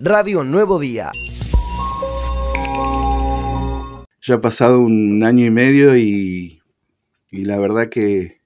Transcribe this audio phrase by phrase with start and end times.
[0.00, 1.10] Radio Nuevo Día.
[4.20, 6.60] Ya ha pasado un año y medio y,
[7.30, 8.42] la verdad que,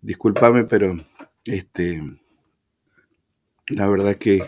[0.00, 0.96] discúlpame, pero
[1.44, 2.02] este,
[3.68, 4.42] la verdad que,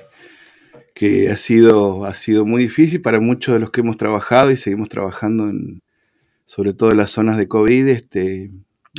[0.94, 4.56] que ha, sido, ha sido muy difícil para muchos de los que hemos trabajado y
[4.56, 5.82] seguimos trabajando en,
[6.46, 7.88] sobre todo en las zonas de COVID.
[7.88, 8.50] Este,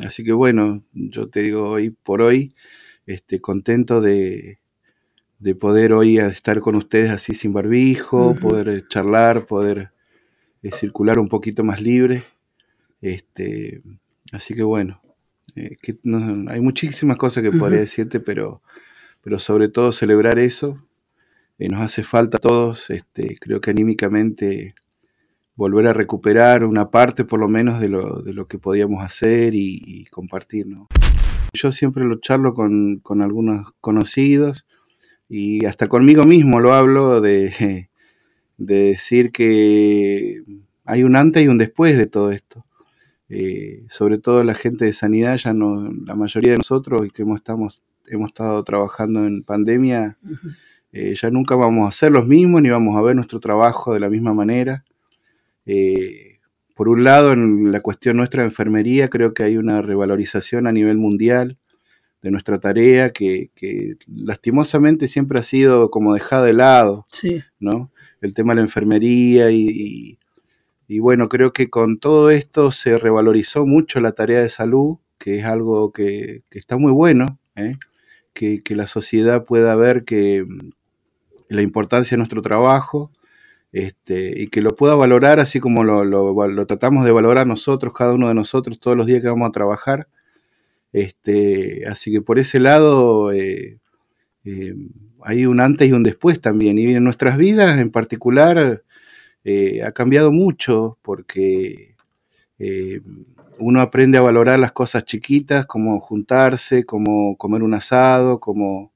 [0.06, 2.54] así que bueno, yo te digo hoy por hoy,
[3.06, 4.60] este, contento de,
[5.44, 9.92] de poder hoy estar con ustedes así sin barbijo, poder charlar, poder
[10.62, 12.24] eh, circular un poquito más libre.
[13.02, 13.82] Este,
[14.32, 15.02] así que bueno,
[15.58, 15.98] eh, que
[16.48, 18.62] hay muchísimas cosas que podría decirte, pero,
[19.22, 20.82] pero sobre todo celebrar eso.
[21.60, 24.76] Eh, nos hace falta a todos, este, creo que anímicamente
[25.56, 29.54] volver a recuperar una parte por lo menos de lo, de lo que podíamos hacer
[29.56, 30.68] y, compartir.
[31.52, 34.66] Yo siempre lo charlo con, con, algunos conocidos
[35.30, 37.90] y hasta conmigo mismo lo hablo de,
[38.58, 40.44] de decir que
[40.86, 42.66] hay un antes y un después de todo esto.
[43.30, 47.38] Eh, sobre todo la gente de sanidad, ya no, la mayoría de nosotros que hemos,
[47.38, 50.18] estamos, hemos estado trabajando en pandemia,
[50.92, 54.00] eh, ya nunca vamos a ser los mismos ni vamos a ver nuestro trabajo de
[54.00, 54.86] la misma manera.
[55.66, 56.40] Eh,
[56.76, 60.72] por un lado, en la cuestión nuestra de enfermería, creo que hay una revalorización a
[60.72, 61.58] nivel mundial
[62.24, 63.52] de nuestra tarea que,
[64.08, 67.06] lastimosamente siempre ha sido como dejada de lado,
[67.60, 67.92] ¿no?
[68.22, 70.18] El tema de la enfermería y,
[70.88, 75.40] y, bueno, creo que con todo esto se revalorizó mucho la tarea de salud, que
[75.40, 77.76] es algo que, está muy bueno, ¿eh?
[78.34, 80.46] que, que, la sociedad pueda ver que
[81.50, 83.12] la importancia de nuestro trabajo,
[83.74, 88.28] este, y que lo pueda valorar así como lo, tratamos de valorar nosotros, cada uno
[88.28, 90.08] de nosotros, todos los días que vamos a trabajar.
[90.94, 93.80] Este, así que por ese lado eh,
[94.46, 94.76] eh,
[95.24, 96.78] hay un antes y un después también.
[96.78, 98.84] Y en nuestras vidas en particular
[99.44, 101.96] eh, ha cambiado mucho porque
[103.60, 108.94] uno aprende a valorar las cosas chiquitas, como juntarse, como comer un asado, como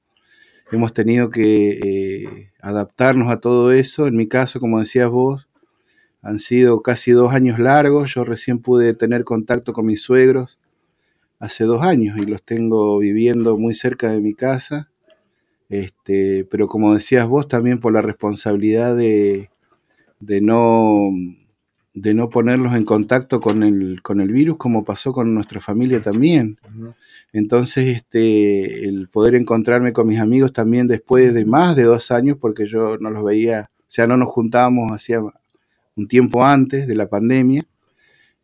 [0.72, 4.06] hemos tenido que adaptarnos a todo eso.
[4.06, 5.48] En mi caso, como decías vos,
[6.22, 8.14] han sido casi dos años largos.
[8.14, 10.58] Yo recién pude tener contacto con mis suegros
[11.38, 14.90] hace dos años y los tengo viviendo muy cerca de mi casa.
[15.68, 19.50] Este, pero como decías vos, también por la responsabilidad de,
[20.20, 21.10] de no
[22.00, 26.00] de no ponerlos en contacto con el, con el virus, como pasó con nuestra familia
[26.00, 26.58] también.
[27.32, 32.36] Entonces, este, el poder encontrarme con mis amigos también después de más de dos años,
[32.40, 35.20] porque yo no los veía, o sea, no nos juntábamos hacía
[35.96, 37.64] un tiempo antes de la pandemia,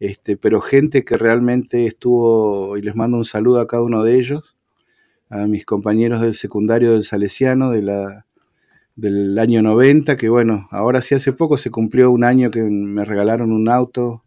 [0.01, 4.19] este, pero gente que realmente estuvo, y les mando un saludo a cada uno de
[4.19, 4.57] ellos,
[5.31, 8.27] a mis compañeros del secundario del Salesiano, de la,
[8.97, 13.05] del año 90, que bueno, ahora sí hace poco se cumplió un año que me
[13.05, 14.23] regalaron un auto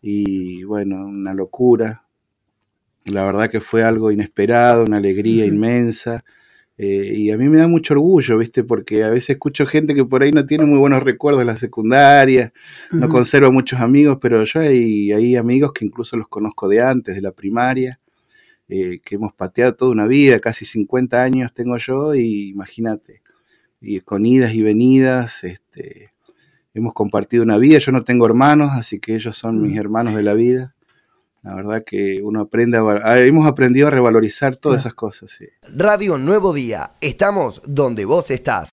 [0.00, 2.04] y bueno, una locura.
[3.04, 6.24] La verdad que fue algo inesperado, una alegría inmensa.
[6.78, 8.64] Eh, y a mí me da mucho orgullo, ¿viste?
[8.64, 11.56] Porque a veces escucho gente que por ahí no tiene muy buenos recuerdos de la
[11.56, 12.52] secundaria,
[12.90, 17.14] no conserva muchos amigos, pero yo hay, hay, amigos que incluso los conozco de antes,
[17.14, 18.00] de la primaria,
[18.68, 23.22] eh, que hemos pateado toda una vida, casi 50 años tengo yo, y imagínate,
[23.80, 26.12] y con idas y venidas, este,
[26.74, 27.78] hemos compartido una vida.
[27.78, 29.78] Yo no tengo hermanos, así que ellos son mis mm.
[29.78, 30.74] hermanos de la vida.
[31.42, 35.40] La verdad que uno aprende a, hemos aprendido a revalorizar todas esas cosas.
[35.74, 38.70] Radio Nuevo Día, estamos donde vos estás.